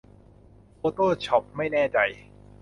[0.77, 1.97] โฟโต้ช็อปไม่แน่ใจ